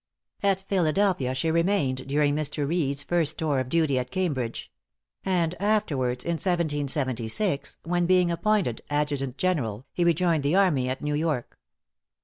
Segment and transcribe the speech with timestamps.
[0.41, 2.67] At Philadelphia she remained during Mr.
[2.67, 4.71] Reed's first tour of duty at Cambridge;
[5.23, 11.13] and afterwards, in 1776, when being appointed Adjutant General, he rejoined the army at New
[11.13, 11.55] York.